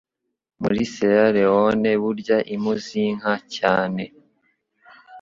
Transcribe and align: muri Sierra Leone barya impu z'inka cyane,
muri 0.61 0.79
Sierra 0.91 1.27
Leone 1.37 1.91
barya 2.03 2.37
impu 2.53 2.73
z'inka 2.83 3.33
cyane, 3.55 4.03